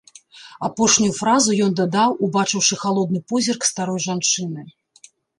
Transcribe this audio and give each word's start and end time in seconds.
Апошнюю 0.67 1.09
фразу 1.17 1.49
ён 1.65 1.75
дадаў, 1.79 2.15
убачыўшы 2.27 2.77
халодны 2.83 3.19
позірк 3.33 3.61
старой 3.71 4.01
жанчыны. 4.07 4.65